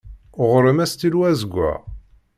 Ɣur-m 0.49 0.77
astilu 0.85 1.19
azeggaɣ? 1.31 1.81